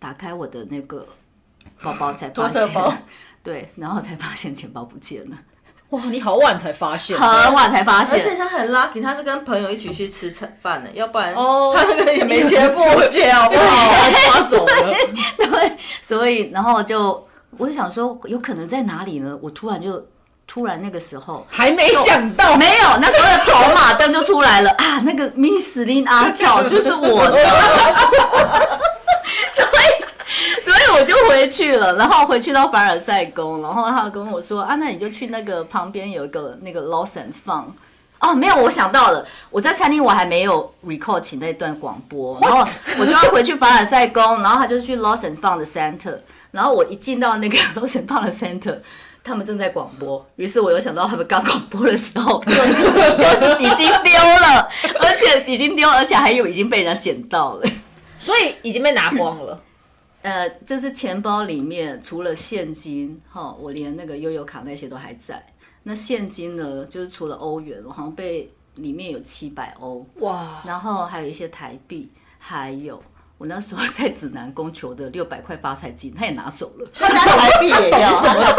[0.00, 1.06] 打开我的那个
[1.80, 2.68] 包包才发现，
[3.44, 5.36] 对，然后才发现钱包不见了。
[5.90, 13.92] 哇，你好晚才发现，很晚才发现，而且他很 lucky，他是跟朋友一起去吃餐饭的，要不然他那个也没钱付钱， 好不好？
[14.32, 14.94] 抓走了。
[15.38, 17.27] 对，所以然后就。
[17.56, 19.36] 我就想说，有可能在哪里呢？
[19.40, 20.06] 我突然就
[20.46, 25.00] 突然那个时候还没想到，没有，那时候的跑马灯就出来了啊！
[25.04, 27.38] 那个 Miss Lin 阿巧 就是我的，
[29.54, 37.64] 所以所以我就回去了，然后回去到凡尔赛宫，然后他跟我说啊，那你就去那个旁边有一个那个 and Found
[38.20, 42.58] 哦，没有，我想到了，我在餐厅我还没有 record 起那段广播，然后
[42.98, 46.18] 我就要回去凡尔赛宫，然后他就去 and Found 的 Center。
[46.50, 48.78] 然后我一进到那个罗森堡的 center，
[49.22, 54.68] 他们正在广播，于是我又想到他们刚广播的时候， 就是已经丢了，
[55.00, 57.70] 而且已经丢，而且还有已经被人家捡到了，
[58.18, 59.60] 所以已经被拿光了。
[60.22, 65.40] 呃，就是钱包里面除了现金，哈，我连那个悠游卡那些都还在。
[65.84, 73.00] 那现金呢，就是除了欧元，我好像被里面有七百欧，哇，然后还有一些台币，还有。
[73.38, 76.88] 我那时候在指南宫求的六百块发财金，他也拿走了。
[76.92, 78.10] 他拿台币也要，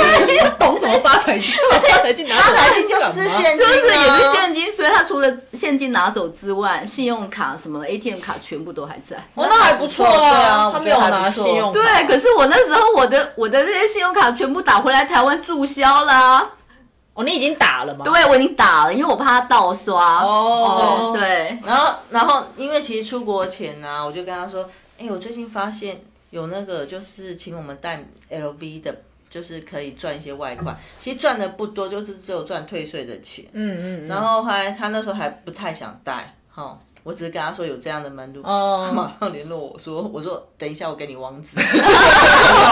[0.57, 1.53] 懂什么发财金？
[1.91, 4.71] 发财金拿走，发财金就是现金，就是也是现金。
[4.71, 9.17] 所以他除了现金拿走之外，信用卡什么 ATM 卡全部都还在。
[9.35, 11.77] 哦，那还不错啊，他没有拿信用卡。
[11.77, 16.51] 对，可是我那时候我的我的这些信用卡全部打回来台湾注销了。
[17.19, 18.05] 哦，你已经打了吗？
[18.05, 20.23] 对，我已经打了，因为我怕他盗刷。
[20.23, 21.59] 哦，对。
[21.65, 28.01] 然后，然后，因为其实出国前呢，我就跟他说：“哎，我最近发现有那个，就是请我们带
[28.31, 28.95] LV 的，
[29.29, 30.73] 就是可以赚一些外快。
[31.01, 33.43] 其实赚的不多，就是只有赚退税的钱。
[33.51, 34.07] 嗯嗯。
[34.07, 36.79] 然后后来他那时候还不太想带，哈。
[37.03, 41.57] 我只是跟他说有这样的门路，他马上联络我说：“我说等一下我给你网址。”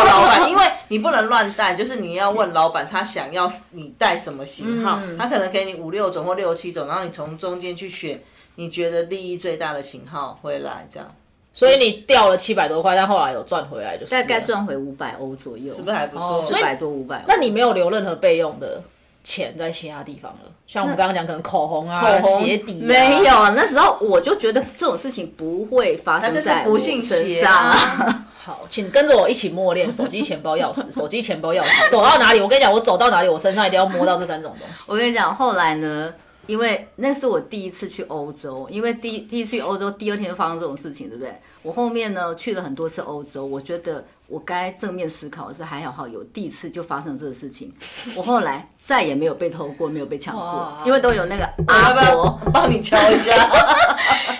[0.05, 8.21] 老板，因为你不能乱带，就是你要问老板他想要你带什么型号，他可能给你五六种或六七种，然后你从中间去选
[8.55, 11.09] 你觉得利益最大的型号回来，这样。
[11.53, 16.45] 所以你掉了七百多块，但后来有赚回来，就是大概赚回五百欧左右，是不是还不错？
[16.45, 17.23] 四百多五百。
[17.27, 18.83] 那你没有留任何备用的？
[19.27, 23.49] 钱在其他地方了，像我们刚刚讲，可能口红啊、鞋底，没有。
[23.49, 27.75] 那时候我就觉得这种事情不会发生在不幸身上。
[28.41, 31.89] 好，请跟着我一起默练：手机、钱包、钥匙，手机、钱包、钥匙。
[31.91, 34.85] 走到哪里，我跟你讲，我走到哪里，我身上一定要摸到这三种东西。
[34.87, 36.13] 我跟你讲，后来呢，
[36.47, 41.33] 因为那是我第一次去欧洲，因为第第一次去欧洲，第二天发生这种事情，对不对？
[41.61, 44.03] 我后面呢去了很多次欧洲，我觉得。
[44.29, 47.71] 我该正面思考的是，还好有第一次就发生这个事情，
[48.13, 53.31] 我后来再也没有被偷过，没有被抢过， 因为都有那个阿伯帮你敲一下，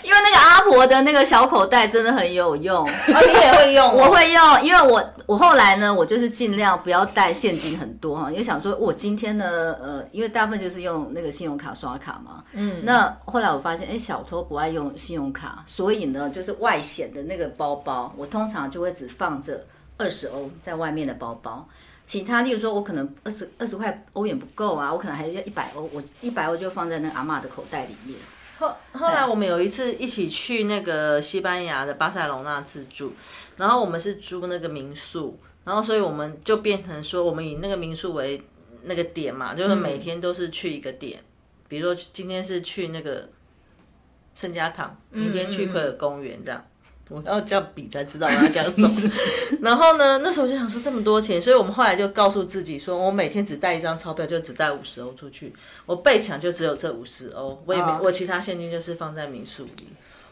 [0.04, 3.96] 因 为那个阿婆的那个小口袋真的很有用，啊，你也会用哦？
[4.04, 19.66] 我会用，因为我我后来呢，我就是尽量不要带现金很多哈，因为想说我今天呢，呃，因为大部分就是用那个信用卡刷卡嘛，嗯，那后来我发现，哎，小偷不爱用信用卡，所以呢，就是外显的那个包包，我通常就会只放着
[19.98, 21.66] 二十欧在外面的包包。
[22.06, 28.18] 其他，例如说，我可能二十二十块欧元不够啊，我可能还要一百欧，我一百欧就放在那个阿嬷的口袋里面。
[28.60, 33.14] 后后来我们有一次一起去那个西班牙的巴塞隆纳自助，
[33.58, 38.42] 然后我们是租那个民宿，然后所以我们就变成说，我们以那个民宿为
[38.84, 41.24] 那个点嘛，就是每天都是去一个点，
[41.68, 43.30] 比如说今天是去那个
[44.36, 46.66] 圣家堂，明天去奎尔公园这样。
[47.10, 48.90] 我要这样比才知道他讲什么。
[49.62, 55.54] 然后呢，那时候就想说这么多钱，所以我们后来就告诉自己说，我每天只带一张钞票，就只带五十欧出去。
[55.86, 59.72] 我被抢就只有这五十欧，我也没我其他现金就是放在民宿里。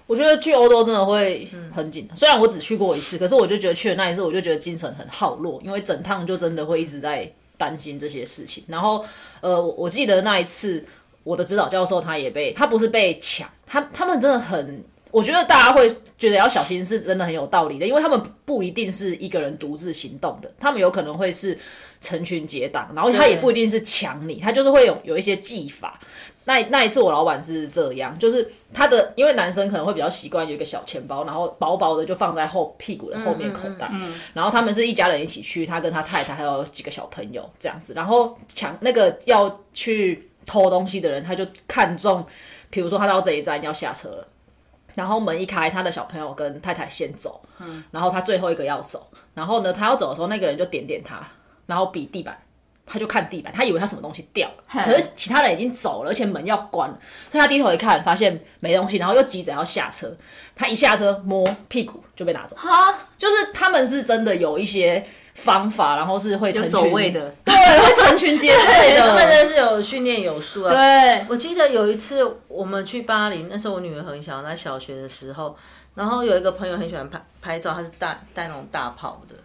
[0.05, 8.63] 我觉得去欧洲真的会很紧，虽然我只去过一次，可是我就觉得去的那一次，我就觉得精神很耗落，因为整趟就真的会一直在担心这些事情。
[8.67, 9.03] 然后，
[9.39, 10.83] 呃，我记得那一次
[11.23, 14.83] 我的指导教授他也被他不是被抢，他他们真的很。
[15.15, 21.57] 我觉得大家会觉得要小心，是真的很有道理的，因为他们不一定是一个人独自行动的，他们有可能会是
[22.01, 25.97] 成群结党，然后他也不一定是抢你，他就是会有有一些技法。
[26.43, 33.89] 那 那一次我老板是这样，就是他的，因为男生可能会比较习惯有一个小钱包，然后薄薄的就放在后屁股的后面口袋，
[34.33, 42.25] 然后他们是一家人一起去，他跟他太太还有几个小朋友这样子，然后抢那个要去偷东西的人，他就看中，
[42.69, 44.27] 比如说他到这一站要下车了。
[44.93, 47.41] 然后门一开，他的小朋友跟太太先走，
[47.91, 49.07] 然后他最后一个要走。
[49.33, 51.27] 然后呢，他要走的时候，那个人就点点他，
[51.65, 52.37] 然后比地板，
[52.85, 54.83] 他就看地板，他以为他什么东西掉了。
[54.85, 56.89] 可是其他人已经走了，而且门要关，
[57.31, 60.15] 所以他低头一看，发现没东西，然后又急着要下车。
[60.55, 62.55] 他一下车摸屁股就被拿走。
[62.55, 65.05] 哈，就是他们是真的有一些。
[65.35, 70.73] 方法，然后是会成群的，对，会成群结队的， 他们真的是有训练有素啊。
[70.73, 75.55] 对，我记得有一次我们去巴黎，那时候我女儿很小，在小学的时候，
[75.93, 79.35] 然后有一个朋友很喜欢拍拍照，他是带带那种大炮的，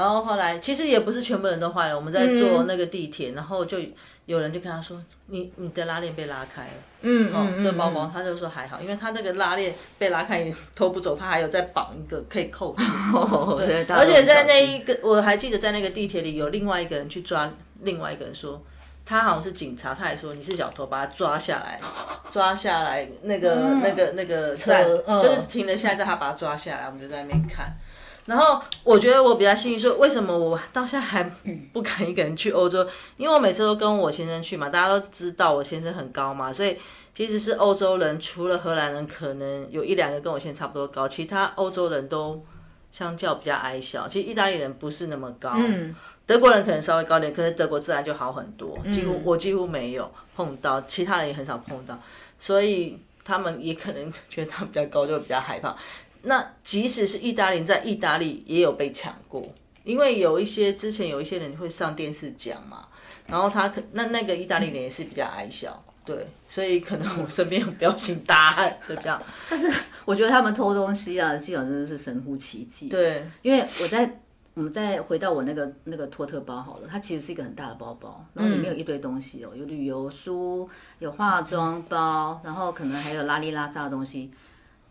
[0.00, 3.78] 然后后来其实也不是全部人都坏了，我们在坐那个地铁，然后就。
[4.26, 6.70] 有人就跟他说：“你你的拉链被拉开了。”
[7.02, 12.84] 嗯哦，这包包他就说还好，因为他那个拉链被拉开，偷不走，他还有再绑一个可以扣住。
[13.58, 18.62] 对，而且在那一个，我还记得在那个地铁里有另外一个人去抓另外一个人，说
[19.04, 21.80] 他好像是警察，他还说你是小偷，把他抓下来，
[22.30, 24.84] 抓下来那个那个那个站，
[25.20, 27.76] 就是停了下来，他把他抓下来，我们就在那边看。
[28.26, 31.24] 然后我觉得我比较幸运，说为什么我到现在还
[31.72, 32.86] 不敢一个人去欧洲？
[33.16, 36.76] 因为我每次都跟我先生去嘛，大家都知道我先生很高嘛，所以
[37.14, 42.44] 其实是欧洲人，除了荷兰人可能有一两个跟我现在差不多高，其他欧洲人都
[42.90, 44.06] 相较比较矮小。
[44.06, 45.54] 其实意大利人不是那么高，
[46.26, 51.98] 德国人可能稍微高点，可是德国自然就好很多，几乎我几乎没有碰到，其他人也很少碰到，
[52.38, 55.74] 所以他们也可能觉得他比较高，就比较害怕。
[56.22, 59.46] 那即使是意大利，在意大利也有被抢过，
[59.84, 62.86] 因为有一些之前有一些人会上电视讲嘛，
[63.26, 69.22] 然后他可那那个意大利人也是比较矮小，对，所以可能我身边有彪形大汉就这样。
[69.48, 69.72] 但是
[70.04, 72.88] 我觉得他们偷东西啊，基本上真的是神乎其技。
[72.88, 74.20] 对，因为我在
[74.52, 84.30] 我们再回到我那个那个托特包好了，它其实是一个很大的包包，然后里面有一堆东西哦，有旅游书，有化妆包，然后可能还有拉里拉扎的东西。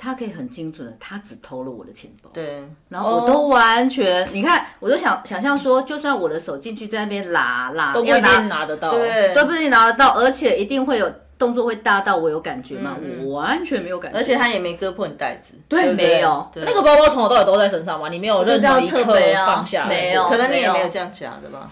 [0.01, 12.95] 他可以很精准的，他只偷了我的钱包，对，然后我都完全，你看，我就想想象说，就算我的手进去在那边拉拉，都不一定拿得到，对，都不一定拿得到，而且一定会有动作会大到我有感觉吗？
[13.21, 18.07] 我完全没有感觉，而且他也没割破你袋子，对，没有，那个包包从头到尾都在身上吗？
[18.07, 19.03] 你没有任何一刻
[19.45, 20.87] 放下，没有，可能你也没有。
[20.87, 21.69] 这样夹的吧？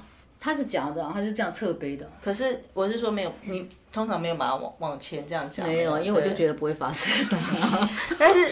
[0.48, 3.70] 他是假的，他是这样侧背的，可是我是说没有你。
[3.90, 7.26] 通常没有把它往往前这样讲，没有，因为我就觉得不会发生。
[8.20, 8.52] 但是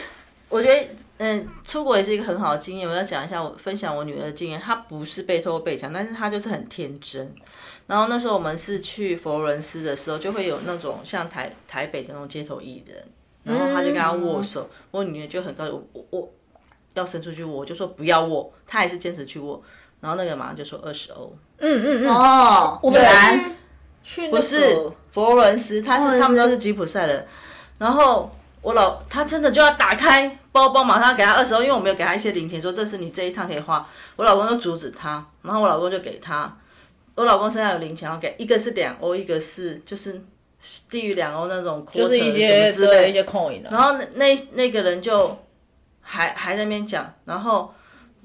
[0.49, 2.89] 我觉得，嗯，出国也是一个很好的经验。
[2.89, 4.59] 我要讲一下，我分享我女儿的经验。
[4.59, 7.31] 她不是被偷被抢，但是她就是很天真。
[7.85, 13.05] 然后那时候我们是去佛罗伦斯的时候，就会有那种像台台北的那种街头艺人，
[13.43, 16.29] 然后他就跟他握手，我女儿就很高兴，我我
[16.95, 19.61] 要伸出去握，我就说不要握，她还是坚持去握。
[20.05, 23.51] 然后那个马上就说二十欧，嗯嗯嗯，哦，我们来。
[24.29, 24.59] 不是
[25.11, 27.25] 佛罗伦斯，他是他们都是吉普赛人。
[27.79, 28.29] 然后
[28.61, 33.83] 我老他真的就要打开包包，马上给他二十欧，因为我没有给他一些零钱，说这是你这一趟可以花。
[34.15, 36.55] 我老公就阻止他，然后我老公就给他。
[37.15, 40.21] 我老公身上有零钱要给，一个是两欧，一个是就是
[40.87, 43.69] 低于两欧那种就是一什些么之类一些 coin 啊。
[43.71, 45.35] 然后那那那个人就
[46.01, 47.73] 还还在那边讲，然后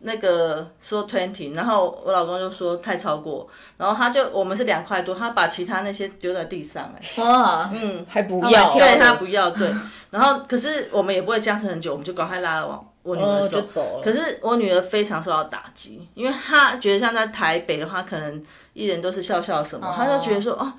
[0.03, 3.46] 那个说 twenty，然后我老公就说太超过，
[3.76, 9.70] 然后他就我们是两块多，他把其他那些丢在地上、哎，哇，嗯，还不要，对他不要，对，
[10.11, 13.61] 然后可是我们也不会僵持很久，我们就赶快拉了往我女儿就。
[13.62, 14.03] 走了。
[14.03, 18.42] 可是我女儿非常受到打击，因为她觉得像在台北的话，可能
[18.72, 20.72] 艺人都是笑笑什么，她就觉得说哦，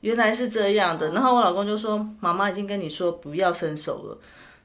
[0.00, 1.10] 原来是这样的。
[1.10, 4.18] 然后我老公就说，妈妈已经跟你说不要伸手了，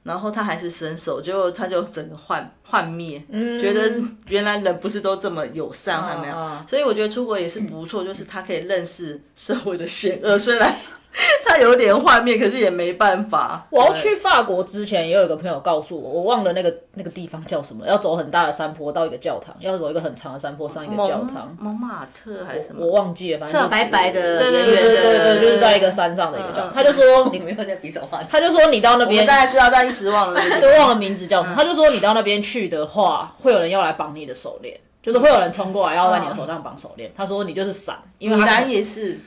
[0.08, 3.22] 然后他还是伸手，结果他就整个幻幻灭，
[3.62, 3.91] 觉得
[4.30, 6.36] 原来人不是都这么友善，还没有。
[6.36, 6.66] 嗯。
[6.66, 10.74] 所以我觉得出国也是不错，就是他可以认识社会的险恶，虽然
[11.45, 13.65] 他有点幻灭，可是也没办法。
[13.70, 22.86] 我要去法国之前，也有一个朋友告诉我，我忘了那个那个地方叫什么，要走很大的山坡到一个教堂，要走一个很长的山坡上一个教堂，蒙马特还是什么？
[22.86, 26.72] 我忘记了，反正就是白白的，对对对对对对，就是在一个山上的一个教堂。
[26.72, 28.28] 嗯他就说你，没有在比手画脚。
[28.30, 30.41] 他就说你到那边大家知道，但一时忘了。
[30.61, 37.11] 都忘了名字叫什么，他就说你到那边去的话，会有人要来绑你的手链，就是会有人冲过来要在你的手上绑手链。
[37.15, 39.20] 他说你就是闪，因为他米兰也是，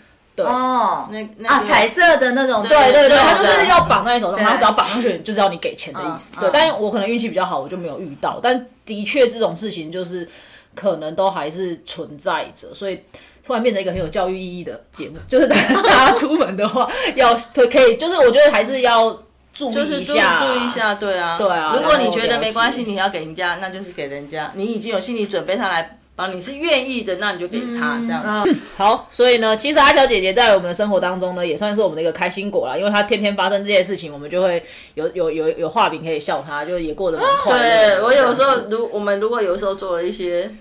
[0.46, 6.34] 哦，那那啊，彩色的那种，对对对，对他就是要绑在你手上，然后只要绑上去，就是要你给钱的意思。
[6.40, 8.38] 对但是我可能运气比较好，我就没有遇到。
[8.42, 10.28] 但的确这种事情就是
[10.74, 13.00] 可能都还是存在着，所以
[13.44, 19.10] 突然变成一个很有教育意义的节目，就是大家出门的话要可可以，就是我觉得还是要
[19.52, 20.68] 注意一下，注意一。
[20.68, 24.50] 下，对啊，对啊如果你觉得没关系，你要给人家，那就是给人家。
[24.54, 28.46] 你已经有心理准备，他来帮你是愿意的，那你就给他这样。
[28.76, 34.62] 好，所以呢，其实阿小姐姐在我们的生活当中呢，也算是我们的一个开心果啦，因为她天天发生这些事情，我们就会
[34.94, 37.58] 有有有有画饼可以笑她，就也过得蛮快。
[37.58, 40.54] 对我有时候如我们如果有时候做了一些。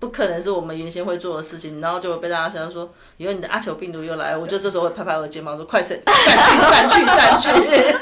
[0.00, 7.96] 不可能是我们原先会做的事情，然后就会被大家想说，以后你的阿球病毒又来，我就这时候会拍拍我的肩膀说：“快散，散去，散去，散去。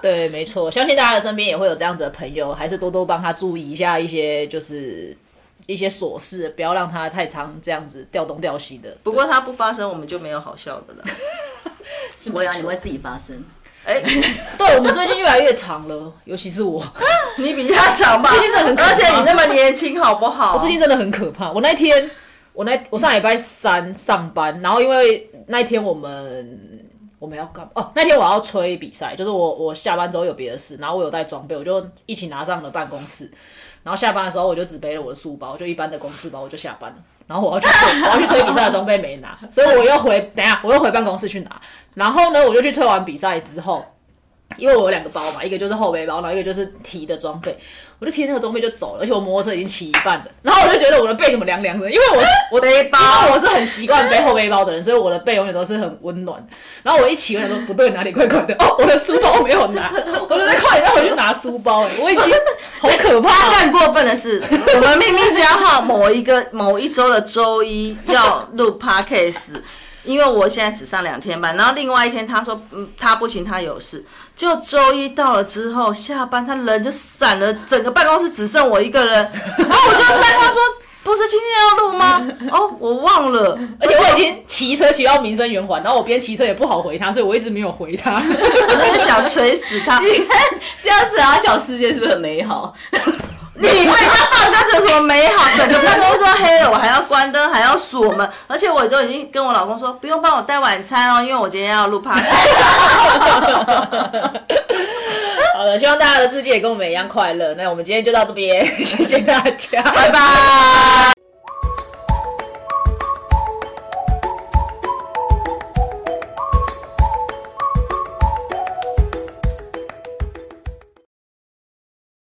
[0.00, 5.16] 对，没错，相信大家的身边也会有这样子的朋友，还是多多帮他注意一下一些就是
[5.66, 11.04] 一些琐事，不要让它太常这样子调东调西的。”不过它不发生，我们就没有好笑的了。
[12.26, 13.44] 不会啊，你会自己发生。
[13.84, 14.00] 哎、
[14.56, 16.80] 对我们最近越来越长了，尤其是我，
[17.36, 18.30] 你比较长吧？
[18.30, 20.54] 最近真的很可怕而且你那么年轻，好不好？
[20.54, 21.50] 我最近真的很可怕。
[21.50, 22.08] 我那天，
[22.52, 26.88] 我那我上礼拜三上班，然后因为那一天我们
[27.18, 27.68] 我们要干？
[27.74, 33.28] 哦，那天我要吹比赛，就是我我下班之后有别的事，然后我有带装备，我就一起拿上了办公室。
[33.82, 36.96] 然后下班的时候，我就只背了我的书包，就一般的公事包，我就下班了。
[37.26, 37.68] 然后我要去，
[38.04, 41.60] 我要去吹比赛的装备没拿，所以我又回，等下我又回办公室去拿。
[41.94, 43.84] 然后呢，我就去吹完比赛之后，
[44.56, 47.56] 因为我有两个包嘛，一个就是后背包，然后一个就是提的装备，
[47.98, 52.22] 我就提那个装备就走了，而且我摩托车已经骑一半了，然后我就觉得我的背怎么凉凉的，因为我
[52.52, 52.98] 我背包
[53.32, 56.44] 我是很习惯背后背包的人，所以我的背永远都是很温暖。
[56.82, 59.92] 然后我一骑，我想说不对，哪里怪怪的，哦，我的书包没有拿，
[60.28, 62.24] 我就在快点回去拿书包、哎，我已经
[62.80, 63.54] 好可怕、哦。
[63.60, 69.60] 更过分的是，我们秘密加号某一个某一周的周一要录 podcast，
[70.04, 74.04] 因为我现在只上两天班，然后另外一天他说，嗯，他不行，他有事。
[74.34, 79.14] 就周一到了之后，下班他人就散了，整个办公室只剩我一个人，
[79.58, 80.60] 然后我就跟他说。
[81.04, 82.22] 不是今天要录吗？
[82.52, 88.22] 哦，我忘了，而且我已经骑车骑到民生圆环，然后我边骑车也不好回他，所以我一直没有回他。
[88.22, 89.98] 我真的想捶死他。
[90.06, 90.38] 你看
[90.80, 92.72] 这样子阿小世界是不是很美好？
[93.54, 95.44] 你被他放大这有什么美好？
[95.56, 102.08] 整个办公室都黑了，我还要关灯，还要锁门，而且我都已经跟我老公说，不用帮我带晚餐哦，因为我今天要录 p
[105.54, 107.54] 好了，希望大家的世界也跟我们一样快乐。
[107.54, 111.21] 那我们今天就到这边， 谢谢大家，拜拜。